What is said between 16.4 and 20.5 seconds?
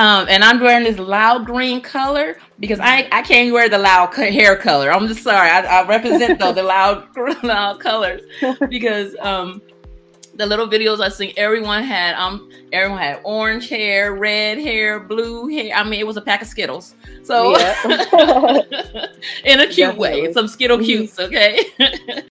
of Skittles. So yeah. in a cute Definitely. way, some